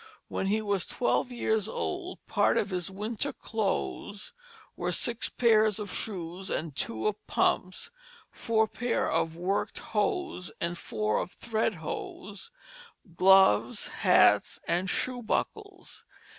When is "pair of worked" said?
8.67-9.77